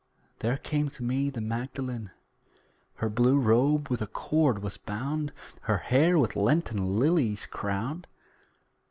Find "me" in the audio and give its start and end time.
1.03-1.29